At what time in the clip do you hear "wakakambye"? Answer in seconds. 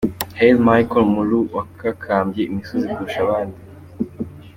1.55-2.41